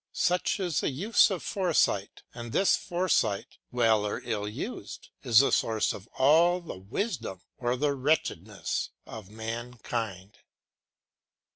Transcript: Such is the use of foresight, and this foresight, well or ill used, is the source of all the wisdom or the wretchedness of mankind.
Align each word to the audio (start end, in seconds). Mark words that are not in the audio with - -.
Such 0.13 0.59
is 0.59 0.81
the 0.81 0.89
use 0.89 1.29
of 1.29 1.43
foresight, 1.43 2.23
and 2.33 2.51
this 2.51 2.75
foresight, 2.75 3.59
well 3.71 4.03
or 4.03 4.19
ill 4.25 4.47
used, 4.49 5.09
is 5.21 5.41
the 5.41 5.51
source 5.51 5.93
of 5.93 6.07
all 6.17 6.59
the 6.59 6.79
wisdom 6.79 7.39
or 7.59 7.75
the 7.75 7.93
wretchedness 7.93 8.89
of 9.05 9.29
mankind. 9.29 10.39